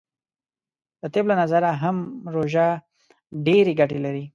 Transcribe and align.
د 1.01 1.03
طب 1.13 1.25
له 1.29 1.35
نظره 1.41 1.69
هم 1.81 1.97
روژه 2.35 2.67
ډیرې 3.45 3.73
ګټې 3.79 3.99
لری. 4.05 4.25